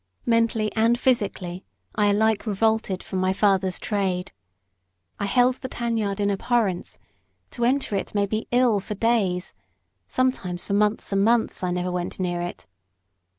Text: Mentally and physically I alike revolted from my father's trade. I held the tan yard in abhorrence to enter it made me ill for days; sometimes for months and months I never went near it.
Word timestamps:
Mentally 0.25 0.75
and 0.75 0.99
physically 0.99 1.63
I 1.93 2.07
alike 2.07 2.47
revolted 2.47 3.03
from 3.03 3.19
my 3.19 3.33
father's 3.33 3.77
trade. 3.77 4.31
I 5.19 5.27
held 5.27 5.57
the 5.57 5.67
tan 5.69 5.95
yard 5.95 6.19
in 6.19 6.31
abhorrence 6.31 6.97
to 7.51 7.65
enter 7.65 7.95
it 7.95 8.15
made 8.15 8.31
me 8.31 8.47
ill 8.49 8.79
for 8.79 8.95
days; 8.95 9.53
sometimes 10.07 10.65
for 10.65 10.73
months 10.73 11.11
and 11.13 11.23
months 11.23 11.61
I 11.61 11.69
never 11.69 11.91
went 11.91 12.19
near 12.19 12.41
it. 12.41 12.65